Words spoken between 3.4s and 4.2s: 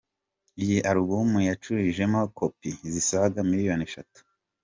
miliyoni eshatu.